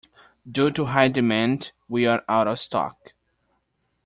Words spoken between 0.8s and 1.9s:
high demand,